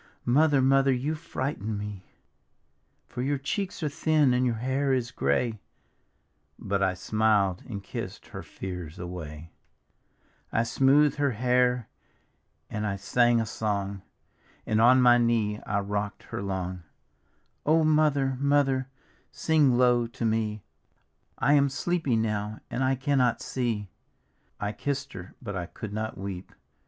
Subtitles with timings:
[0.25, 2.07] Mother, Mother, you frighten me!
[3.07, 5.59] For your cheeks are thin and your hair is grayl"
[6.57, 9.51] But I smiled and kissed her fears away,
[10.51, 11.87] I smooth'd her hair
[12.67, 14.01] and I sang a song,
[14.65, 16.81] And on my knee I rocked her long:"
[17.67, 18.89] O Mother, Mother,
[19.31, 20.63] sing low to me—
[21.37, 23.83] I am sleepy now, and I cannot sec!"
[24.59, 26.53] I kissed her, but I could not weep.